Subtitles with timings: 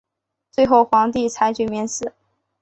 [0.49, 2.11] 最后皇帝裁决免死。